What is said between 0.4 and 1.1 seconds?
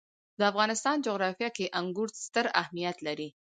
افغانستان